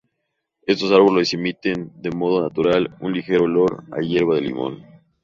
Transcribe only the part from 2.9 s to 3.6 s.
un ligero